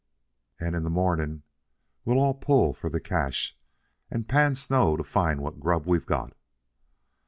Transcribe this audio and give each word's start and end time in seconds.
"And 0.59 0.75
in 0.75 0.81
the 0.81 0.89
morning 0.89 1.43
we 2.05 2.15
all'll 2.15 2.33
pull 2.33 2.73
for 2.73 2.89
the 2.89 2.99
cache 2.99 3.55
and 4.09 4.27
pan 4.27 4.55
snow 4.55 4.97
to 4.97 5.03
find 5.03 5.41
what 5.41 5.59
grub 5.59 5.85
we've 5.85 6.07
got." 6.07 6.33